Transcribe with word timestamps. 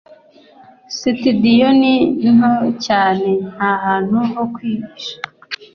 sitidiyo 0.97 1.67
ni 1.79 1.93
nto 2.35 2.55
cyane, 2.85 3.29
ntahantu 3.53 4.17
ho 4.31 4.41
kwihisha. 4.53 5.15